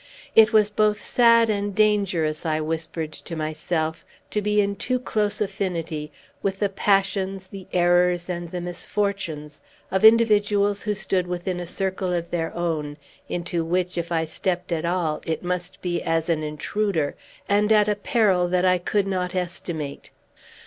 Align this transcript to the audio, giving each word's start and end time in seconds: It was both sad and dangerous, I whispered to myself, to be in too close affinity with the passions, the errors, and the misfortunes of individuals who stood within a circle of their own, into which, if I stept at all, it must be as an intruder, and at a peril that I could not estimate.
It 0.35 0.51
was 0.51 0.71
both 0.71 0.99
sad 0.99 1.47
and 1.51 1.75
dangerous, 1.75 2.43
I 2.43 2.59
whispered 2.59 3.11
to 3.13 3.35
myself, 3.35 4.03
to 4.31 4.41
be 4.41 4.59
in 4.59 4.75
too 4.75 4.97
close 4.99 5.39
affinity 5.39 6.11
with 6.41 6.57
the 6.57 6.69
passions, 6.69 7.45
the 7.45 7.67
errors, 7.71 8.27
and 8.27 8.49
the 8.49 8.61
misfortunes 8.61 9.61
of 9.91 10.03
individuals 10.03 10.81
who 10.81 10.95
stood 10.95 11.27
within 11.27 11.59
a 11.59 11.67
circle 11.67 12.11
of 12.13 12.31
their 12.31 12.51
own, 12.57 12.97
into 13.29 13.63
which, 13.63 13.95
if 13.95 14.11
I 14.11 14.25
stept 14.25 14.71
at 14.71 14.85
all, 14.85 15.21
it 15.23 15.43
must 15.43 15.79
be 15.83 16.01
as 16.01 16.29
an 16.29 16.41
intruder, 16.41 17.13
and 17.47 17.71
at 17.71 17.87
a 17.87 17.93
peril 17.93 18.47
that 18.47 18.65
I 18.65 18.79
could 18.79 19.05
not 19.05 19.35
estimate. 19.35 20.09